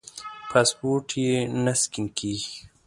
[0.51, 2.53] پاسپورټ یې نه سکېن کېږي.